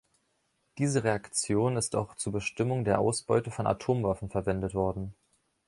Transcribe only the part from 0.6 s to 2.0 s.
Diese Reaktion ist